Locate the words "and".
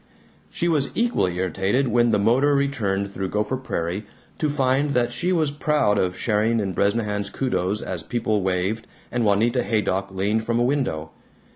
9.11-9.23